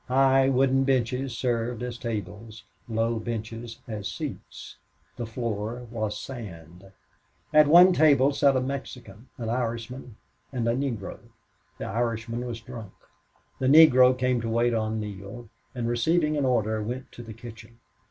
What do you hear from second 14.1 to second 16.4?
came to wait on Neale, and, receiving